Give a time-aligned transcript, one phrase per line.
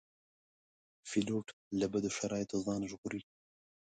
[1.09, 1.47] پیلوټ
[1.79, 3.21] له بدو شرایطو ځان ژغوري.